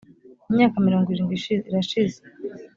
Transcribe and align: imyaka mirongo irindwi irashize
imyaka 0.49 0.77
mirongo 0.87 1.07
irindwi 1.09 1.37
irashize 1.69 2.19